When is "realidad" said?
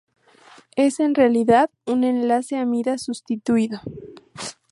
1.13-1.69